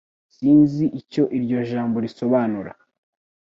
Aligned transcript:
Sinzi 0.35 0.85
icyo 0.99 1.23
iryo 1.37 1.59
jambo 1.71 1.97
risobanura 2.05 2.71